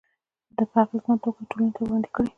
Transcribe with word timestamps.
په 0.55 0.63
اغیزناکه 0.83 1.21
توګه 1.23 1.39
یې 1.41 1.47
ټولنې 1.49 1.71
ته 1.75 1.79
وړاندې 1.83 2.09
کړي. 2.15 2.27